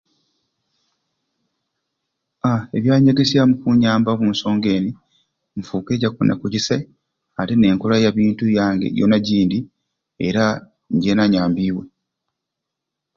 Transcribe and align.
Aa 2.49 2.61
ebyanyegesya 2.77 3.39
omukunyamba 3.45 4.09
omunsonga 4.15 4.69
eni 4.77 4.91
nfukire 5.59 5.99
kyakuboneraku 5.99 6.45
kisai 6.53 6.83
ate 7.39 7.53
nenkola 7.57 7.95
yabintu 8.03 8.45
yange 8.57 8.87
yona 8.97 9.17
jindi 9.27 9.59
era 10.27 10.45
njena 10.95 11.23
nyambibwe. 11.31 11.85